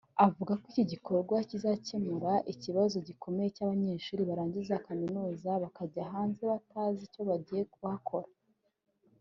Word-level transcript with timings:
avuga 0.25 0.51
ko 0.61 0.65
iki 0.71 0.83
gikorwa 0.91 1.35
kizakemura 1.49 2.33
ikibazo 2.53 2.95
gikomeye 3.07 3.47
cy’abanyeshuri 3.55 4.21
barangiza 4.29 4.83
kaminuza 4.87 5.49
bakajya 5.63 6.03
hanze 6.13 6.41
batazi 6.51 7.01
icyo 7.07 7.21
bagiye 7.29 7.63
kuhakora 7.75 8.27